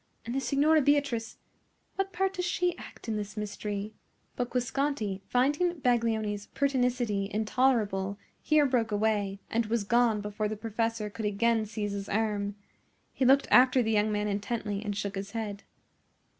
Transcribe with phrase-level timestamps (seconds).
[0.25, 3.93] And the Signora Beatrice,—what part does she act in this mystery?"
[4.35, 11.11] But Guasconti, finding Baglioni's pertinacity intolerable, here broke away, and was gone before the professor
[11.11, 12.55] could again seize his arm.
[13.13, 15.61] He looked after the young man intently and shook his head.